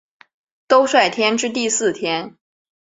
[0.67, 2.35] 兜率天之第四天。